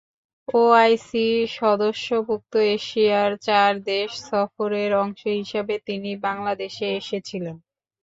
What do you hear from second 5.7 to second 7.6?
তিনি বাংলাদেশে এসেছিলেন।